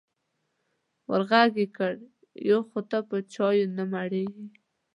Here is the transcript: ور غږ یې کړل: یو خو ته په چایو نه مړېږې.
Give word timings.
ور 1.09 1.21
غږ 1.29 1.51
یې 1.61 1.67
کړل: 1.75 1.99
یو 2.49 2.59
خو 2.69 2.79
ته 2.89 2.97
په 3.09 3.15
چایو 3.33 3.67
نه 3.77 3.83
مړېږې. 3.91 4.47